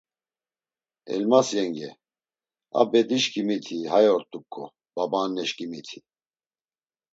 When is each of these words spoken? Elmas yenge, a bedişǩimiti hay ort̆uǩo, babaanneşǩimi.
Elmas 1.13 1.49
yenge, 1.57 1.89
a 2.79 2.81
bedişǩimiti 2.91 3.77
hay 3.91 4.05
ort̆uǩo, 4.15 4.63
babaanneşǩimi. 4.95 5.81